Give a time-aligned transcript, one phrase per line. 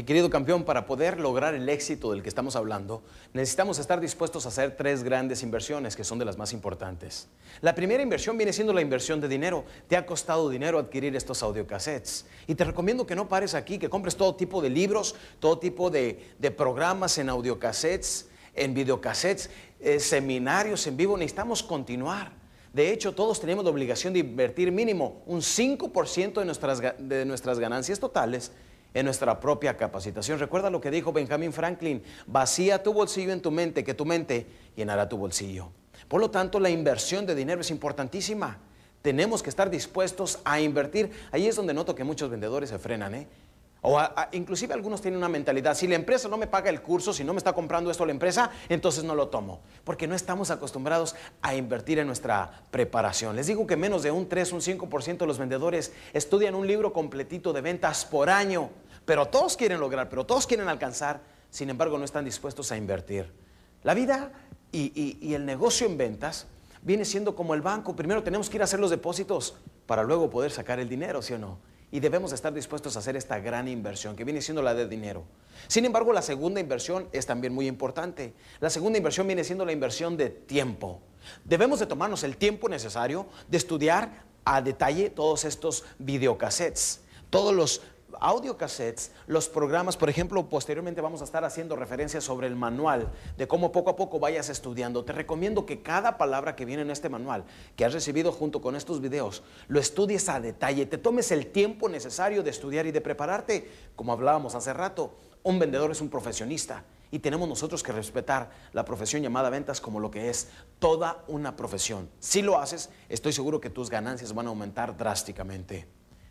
[0.00, 3.02] Mi querido campeón, para poder lograr el éxito del que estamos hablando,
[3.34, 7.28] necesitamos estar dispuestos a hacer tres grandes inversiones que son de las más importantes.
[7.60, 9.62] La primera inversión viene siendo la inversión de dinero.
[9.88, 12.24] Te ha costado dinero adquirir estos audiocassettes.
[12.46, 15.90] Y te recomiendo que no pares aquí, que compres todo tipo de libros, todo tipo
[15.90, 16.18] de,
[16.56, 21.18] programas en audiocassettes, en videocassettes, eh, seminarios en vivo.
[21.18, 22.32] Necesitamos continuar.
[22.72, 27.58] De hecho, todos tenemos la obligación de invertir mínimo un 5% de nuestras, de nuestras
[27.58, 28.50] ganancias totales
[28.94, 30.38] en nuestra propia capacitación.
[30.38, 34.46] Recuerda lo que dijo Benjamin Franklin, vacía tu bolsillo en tu mente, que tu mente
[34.76, 35.70] llenará tu bolsillo.
[36.08, 38.58] Por lo tanto, la inversión de dinero es importantísima.
[39.02, 41.10] Tenemos que estar dispuestos a invertir.
[41.32, 43.28] Ahí es donde noto que muchos vendedores se frenan, ¿eh?
[43.82, 43.98] O
[44.32, 47.32] inclusive algunos tienen una mentalidad, si la empresa no me paga el curso, si no
[47.32, 51.54] me está comprando esto la empresa, entonces no lo tomo, porque no estamos acostumbrados a
[51.54, 53.36] invertir en nuestra preparación.
[53.36, 56.92] Les digo que menos de un 3, un 5% de los vendedores estudian un libro
[56.92, 58.68] completito de ventas por año,
[59.06, 63.32] pero todos quieren lograr, pero todos quieren alcanzar, sin embargo no están dispuestos a invertir.
[63.82, 64.30] La vida
[64.72, 66.46] y, y el negocio en ventas
[66.82, 69.56] viene siendo como el banco, primero tenemos que ir a hacer los depósitos
[69.86, 71.69] para luego poder sacar el dinero, ¿sí o no?
[71.92, 75.24] Y debemos estar dispuestos a hacer esta gran inversión que viene siendo la de dinero.
[75.66, 78.32] Sin embargo, la segunda inversión es también muy importante.
[78.60, 81.00] La segunda inversión viene siendo la inversión de tiempo.
[81.44, 87.82] Debemos de tomarnos el tiempo necesario de estudiar a detalle todos estos videocassettes, todos los
[88.20, 93.46] audiocassettes, los programas, por ejemplo, posteriormente vamos a estar haciendo referencias sobre el manual de
[93.46, 95.04] cómo poco a poco vayas estudiando.
[95.04, 97.44] Te recomiendo que cada palabra que viene en este manual,
[97.76, 101.88] que has recibido junto con estos videos, lo estudies a detalle, te tomes el tiempo
[101.88, 103.70] necesario de estudiar y de prepararte.
[103.96, 108.84] Como hablábamos hace rato, un vendedor es un profesionista y tenemos nosotros que respetar la
[108.84, 112.08] profesión llamada ventas como lo que es toda una profesión.
[112.20, 115.88] Si lo haces, estoy seguro que tus ganancias van a aumentar drásticamente.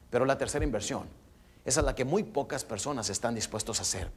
[0.10, 1.08] Pero la tercera inversión
[1.66, 4.12] esa es la que muy pocas personas están dispuestos a hacer.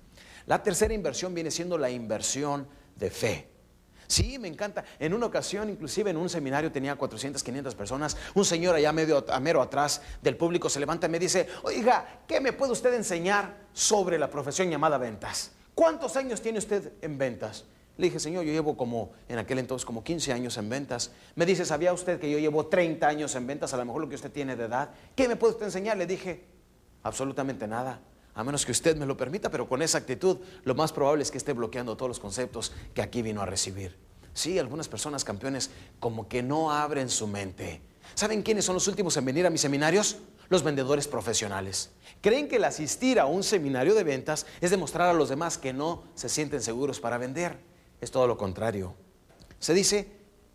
[0.46, 2.66] La tercera inversión viene siendo la inversión
[2.96, 3.48] de fe.
[4.06, 4.84] Sí, me encanta.
[4.98, 8.16] En una ocasión, inclusive en un seminario tenía 400, 500 personas.
[8.34, 12.22] Un señor allá medio, a mero atrás del público se levanta y me dice, oiga,
[12.28, 15.52] ¿qué me puede usted enseñar sobre la profesión llamada ventas?
[15.74, 17.64] ¿Cuántos años tiene usted en ventas?
[17.96, 21.12] Le dije, señor, yo llevo como, en aquel entonces, como 15 años en ventas.
[21.34, 23.72] Me dice, ¿sabía usted que yo llevo 30 años en ventas?
[23.72, 24.90] A lo mejor lo que usted tiene de edad.
[25.14, 25.96] ¿Qué me puede usted enseñar?
[25.96, 26.44] Le dije,
[27.02, 28.00] absolutamente nada,
[28.34, 31.30] a menos que usted me lo permita, pero con esa actitud lo más probable es
[31.30, 33.96] que esté bloqueando todos los conceptos que aquí vino a recibir.
[34.32, 35.70] Sí, algunas personas campeones
[36.00, 37.82] como que no abren su mente.
[38.14, 40.16] ¿Saben quiénes son los últimos en venir a mis seminarios?
[40.48, 41.90] Los vendedores profesionales.
[42.20, 45.72] Creen que el asistir a un seminario de ventas es demostrar a los demás que
[45.72, 47.58] no se sienten seguros para vender.
[48.00, 48.94] Es todo lo contrario.
[49.58, 50.08] Se dice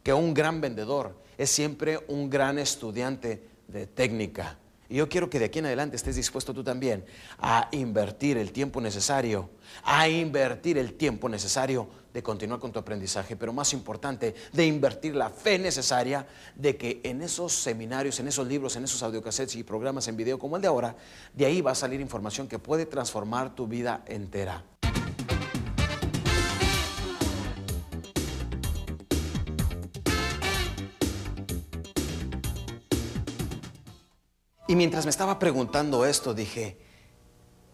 [0.03, 4.57] que un gran vendedor es siempre un gran estudiante de técnica.
[4.89, 7.05] Y yo quiero que de aquí en adelante estés dispuesto tú también
[7.39, 9.49] a invertir el tiempo necesario,
[9.83, 15.15] a invertir el tiempo necesario de continuar con tu aprendizaje, pero más importante, de invertir
[15.15, 19.63] la fe necesaria de que en esos seminarios, en esos libros, en esos audiocassettes y
[19.63, 20.95] programas en video como el de ahora,
[21.33, 24.63] de ahí va a salir información que puede transformar tu vida entera.
[34.67, 36.77] Y mientras me estaba preguntando esto, dije,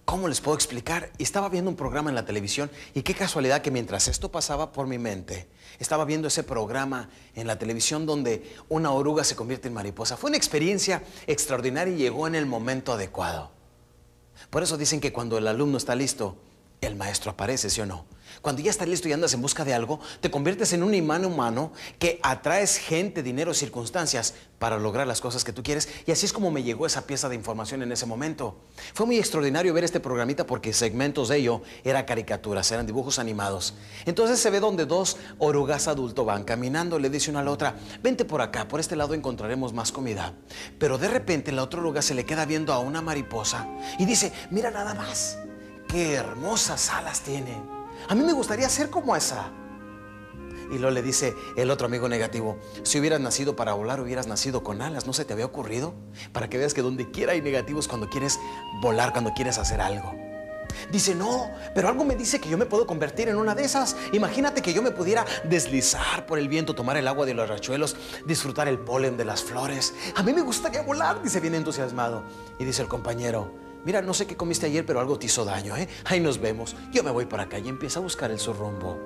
[0.06, 1.12] ¿cómo les puedo explicar?
[1.18, 4.86] Estaba viendo un programa en la televisión y qué casualidad que mientras esto pasaba por
[4.86, 5.48] mi mente,
[5.80, 10.18] estaba viendo ese programa en la televisión donde una oruga se convierte en mariposa.
[10.18, 13.50] Fue una experiencia extraordinaria y llegó en el momento adecuado.
[14.52, 16.38] Por eso dicen que cuando el alumno está listo,
[16.80, 18.06] el maestro aparece, ¿sí o no?
[18.42, 21.26] Cuando ya estás listo y andas en busca de algo, te conviertes en un imán
[21.26, 25.90] humano que atraes gente, dinero, circunstancias para lograr las cosas que tú quieres.
[26.06, 28.56] Y así es como me llegó esa pieza de información en ese momento.
[28.94, 33.74] Fue muy extraordinario ver este programita porque segmentos de ello eran caricaturas, eran dibujos animados.
[34.06, 37.76] Entonces se ve donde dos orugas adultos van caminando, le dice una a la otra,
[38.02, 40.34] vente por acá, por este lado encontraremos más comida.
[40.80, 43.68] Pero de repente la otra oruga se le queda viendo a una mariposa
[44.00, 45.38] y dice, mira nada más,
[45.88, 47.83] qué hermosas alas tiene.
[48.08, 49.52] A mí me gustaría ser como esa.
[50.72, 54.64] Y luego le dice el otro amigo negativo, si hubieras nacido para volar, hubieras nacido
[54.64, 55.94] con alas, ¿no se te había ocurrido?
[56.32, 58.40] Para que veas que donde quiera hay negativos cuando quieres
[58.82, 60.14] volar, cuando quieres hacer algo.
[60.92, 63.96] Dice, no, pero algo me dice que yo me puedo convertir en una de esas.
[64.12, 67.96] Imagínate que yo me pudiera deslizar por el viento, tomar el agua de los rachuelos,
[68.26, 69.94] disfrutar el polen de las flores.
[70.16, 72.24] A mí me gustaría volar, dice bien entusiasmado.
[72.60, 73.52] Y dice el compañero,
[73.86, 75.90] Mira, no sé qué comiste ayer, pero algo te hizo daño, ¿eh?
[76.06, 76.76] Ahí nos vemos.
[76.92, 78.98] Yo me voy para acá y empieza a buscar el su rumbo.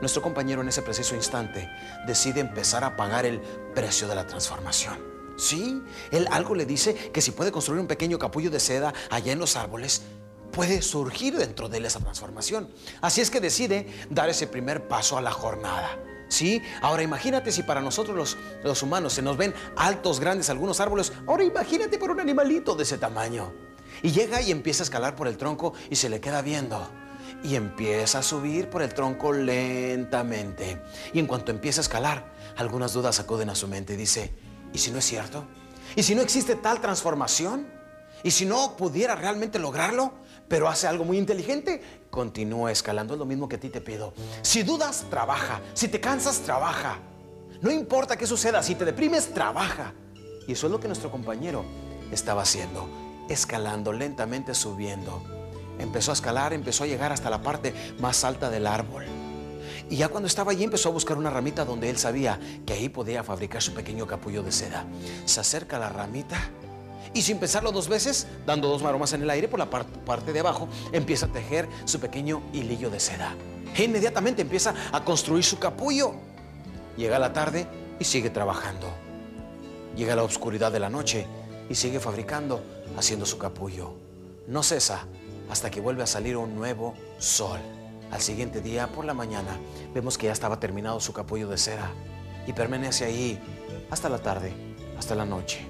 [0.00, 1.68] Nuestro compañero en ese preciso instante
[2.06, 3.40] decide empezar a pagar el
[3.74, 4.98] precio de la transformación.
[5.36, 9.32] Sí, él algo le dice que si puede construir un pequeño capullo de seda allá
[9.32, 10.02] en los árboles,
[10.52, 12.68] puede surgir dentro de él esa transformación.
[13.00, 15.98] Así es que decide dar ese primer paso a la jornada.
[16.28, 16.62] ¿Sí?
[16.80, 21.12] Ahora imagínate si para nosotros los, los humanos se nos ven altos, grandes algunos árboles.
[21.26, 23.52] Ahora imagínate por un animalito de ese tamaño.
[24.02, 26.88] Y llega y empieza a escalar por el tronco y se le queda viendo.
[27.42, 30.80] Y empieza a subir por el tronco lentamente.
[31.12, 34.32] Y en cuanto empieza a escalar, algunas dudas acuden a su mente y dice,
[34.72, 35.44] ¿y si no es cierto?
[35.96, 37.66] ¿Y si no existe tal transformación?
[38.22, 40.12] ¿Y si no pudiera realmente lograrlo?
[40.48, 41.80] Pero hace algo muy inteligente.
[42.10, 44.12] Continúa escalando, es lo mismo que a ti te pido.
[44.42, 45.60] Si dudas, trabaja.
[45.74, 46.98] Si te cansas, trabaja.
[47.62, 49.92] No importa qué suceda, si te deprimes, trabaja.
[50.46, 51.64] Y eso es lo que nuestro compañero
[52.10, 52.88] estaba haciendo,
[53.32, 55.22] escalando lentamente, subiendo.
[55.78, 59.06] Empezó a escalar, empezó a llegar hasta la parte más alta del árbol.
[59.88, 62.88] Y ya cuando estaba allí empezó a buscar una ramita donde él sabía que ahí
[62.88, 64.84] podía fabricar su pequeño capullo de seda.
[65.24, 66.38] Se acerca a la ramita
[67.12, 70.40] y sin pensarlo dos veces, dando dos maromas en el aire por la parte de
[70.40, 73.34] abajo, empieza a tejer su pequeño hilillo de seda.
[73.74, 76.14] E inmediatamente empieza a construir su capullo.
[76.96, 77.66] Llega la tarde
[77.98, 78.86] y sigue trabajando.
[79.96, 81.26] Llega la oscuridad de la noche
[81.68, 82.62] y sigue fabricando,
[82.96, 83.94] haciendo su capullo.
[84.46, 85.06] No cesa
[85.50, 87.58] hasta que vuelve a salir un nuevo sol.
[88.10, 89.58] Al siguiente día, por la mañana,
[89.94, 91.90] vemos que ya estaba terminado su capullo de cera
[92.46, 93.40] y permanece ahí
[93.90, 94.52] hasta la tarde,
[94.98, 95.66] hasta la noche.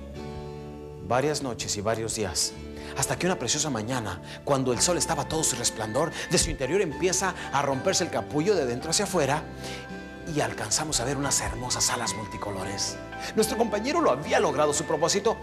[1.06, 2.52] Varias noches y varios días,
[2.96, 6.81] hasta que una preciosa mañana, cuando el sol estaba todo su resplandor, de su interior
[6.81, 9.43] empieza a romperse el capullo de dentro hacia afuera
[10.34, 12.96] y alcanzamos a ver unas hermosas alas multicolores.
[13.34, 15.37] Nuestro compañero lo había logrado su propósito,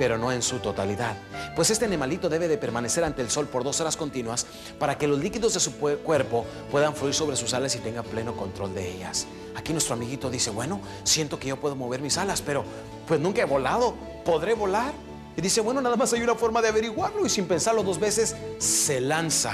[0.00, 1.14] pero no en su totalidad.
[1.54, 4.46] Pues este animalito debe de permanecer ante el sol por dos horas continuas
[4.78, 8.34] para que los líquidos de su cuerpo puedan fluir sobre sus alas y tenga pleno
[8.34, 9.26] control de ellas.
[9.54, 12.64] Aquí nuestro amiguito dice, bueno, siento que yo puedo mover mis alas, pero
[13.06, 13.94] pues nunca he volado,
[14.24, 14.94] ¿podré volar?
[15.36, 18.34] Y dice, bueno, nada más hay una forma de averiguarlo y sin pensarlo dos veces,
[18.56, 19.52] se lanza,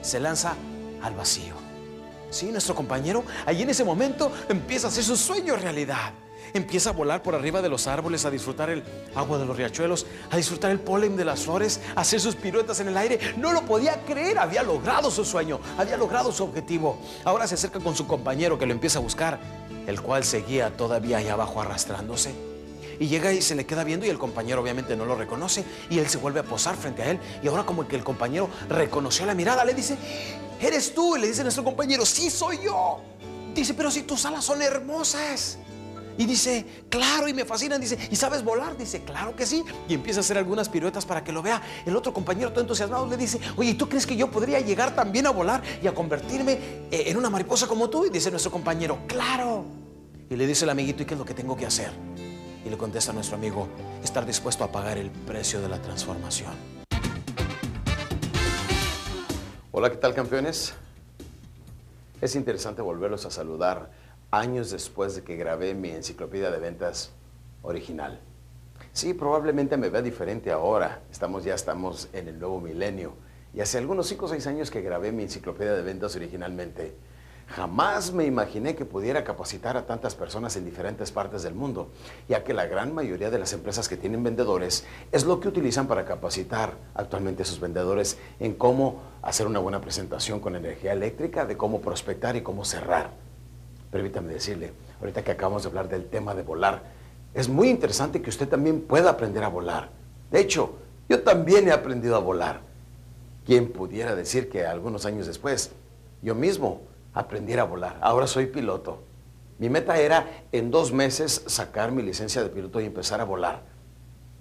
[0.00, 0.54] se lanza
[1.02, 1.52] al vacío.
[2.30, 6.14] Sí, nuestro compañero allí en ese momento empieza a hacer su sueño realidad
[6.52, 8.82] empieza a volar por arriba de los árboles, a disfrutar el
[9.14, 12.80] agua de los riachuelos, a disfrutar el polen de las flores, a hacer sus piruetas
[12.80, 13.18] en el aire.
[13.36, 16.98] No lo podía creer, había logrado su sueño, había logrado su objetivo.
[17.24, 19.38] Ahora se acerca con su compañero que lo empieza a buscar,
[19.86, 22.34] el cual seguía todavía ahí abajo arrastrándose.
[22.98, 25.98] Y llega y se le queda viendo y el compañero obviamente no lo reconoce y
[25.98, 29.26] él se vuelve a posar frente a él y ahora como que el compañero reconoció
[29.26, 29.96] la mirada, le dice,
[30.60, 31.16] ¿eres tú?
[31.16, 33.00] Y le dice nuestro compañero, sí soy yo.
[33.54, 35.58] Dice, pero si tus alas son hermosas.
[36.16, 37.80] Y dice, claro, y me fascinan.
[37.80, 38.76] Dice, ¿y sabes volar?
[38.76, 39.64] Dice, claro que sí.
[39.88, 41.60] Y empieza a hacer algunas piruetas para que lo vea.
[41.84, 45.26] El otro compañero, todo entusiasmado, le dice, oye, ¿tú crees que yo podría llegar también
[45.26, 46.52] a volar y a convertirme
[46.90, 48.06] eh, en una mariposa como tú?
[48.06, 49.64] Y dice nuestro compañero, claro.
[50.30, 51.90] Y le dice el amiguito, ¿y qué es lo que tengo que hacer?
[52.64, 53.68] Y le contesta a nuestro amigo,
[54.02, 56.52] estar dispuesto a pagar el precio de la transformación.
[59.72, 60.74] Hola, ¿qué tal campeones?
[62.20, 64.03] Es interesante volverlos a saludar
[64.38, 67.10] años después de que grabé mi enciclopedia de ventas
[67.62, 68.20] original.
[68.92, 71.02] Sí, probablemente me vea diferente ahora.
[71.10, 73.14] Estamos, ya estamos en el nuevo milenio.
[73.52, 76.96] Y hace algunos 5 o 6 años que grabé mi enciclopedia de ventas originalmente,
[77.48, 81.90] jamás me imaginé que pudiera capacitar a tantas personas en diferentes partes del mundo,
[82.28, 85.86] ya que la gran mayoría de las empresas que tienen vendedores es lo que utilizan
[85.86, 91.46] para capacitar actualmente a sus vendedores en cómo hacer una buena presentación con energía eléctrica,
[91.46, 93.23] de cómo prospectar y cómo cerrar
[93.94, 96.82] permítame decirle, ahorita que acabamos de hablar del tema de volar,
[97.32, 99.90] es muy interesante que usted también pueda aprender a volar.
[100.32, 100.74] De hecho,
[101.08, 102.62] yo también he aprendido a volar.
[103.46, 105.70] ¿Quién pudiera decir que algunos años después
[106.22, 106.80] yo mismo
[107.12, 107.96] aprendiera a volar?
[108.00, 108.98] Ahora soy piloto.
[109.60, 113.62] Mi meta era en dos meses sacar mi licencia de piloto y empezar a volar.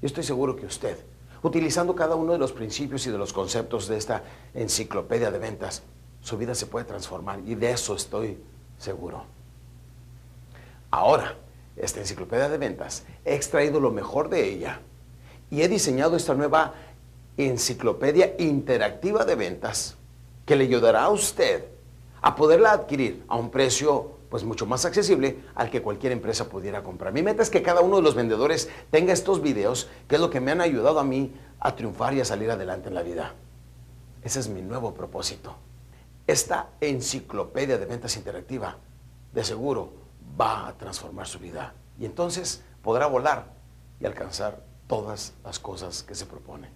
[0.01, 0.97] Yo estoy seguro que usted,
[1.43, 4.23] utilizando cada uno de los principios y de los conceptos de esta
[4.55, 5.83] enciclopedia de ventas,
[6.21, 8.39] su vida se puede transformar y de eso estoy
[8.79, 9.42] seguro.
[10.93, 11.37] Ahora,
[11.75, 14.79] esta enciclopedia de ventas, he extraído lo mejor de ella
[15.49, 16.75] y he diseñado esta nueva
[17.35, 19.95] enciclopedia interactiva de ventas
[20.45, 21.65] que le ayudará a usted
[22.21, 26.83] a poderla adquirir a un precio pues mucho más accesible al que cualquier empresa pudiera
[26.83, 27.11] comprar.
[27.11, 30.29] Mi meta es que cada uno de los vendedores tenga estos videos, que es lo
[30.29, 33.33] que me han ayudado a mí a triunfar y a salir adelante en la vida.
[34.21, 35.55] Ese es mi nuevo propósito.
[36.27, 38.77] Esta enciclopedia de ventas interactiva,
[39.33, 40.02] de seguro,
[40.39, 41.73] va a transformar su vida.
[41.99, 43.53] Y entonces podrá volar
[43.99, 46.69] y alcanzar todas las cosas que se propone.